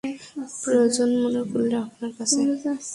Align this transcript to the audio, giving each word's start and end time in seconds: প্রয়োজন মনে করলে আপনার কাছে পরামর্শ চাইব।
প্রয়োজন 0.63 1.09
মনে 1.23 1.41
করলে 1.51 1.75
আপনার 1.85 2.11
কাছে 2.17 2.35
পরামর্শ 2.37 2.63
চাইব। 2.63 2.81